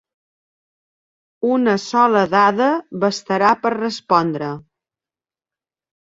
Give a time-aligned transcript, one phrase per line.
[1.55, 2.69] Una sola dada
[3.03, 4.49] bastarà per respondre.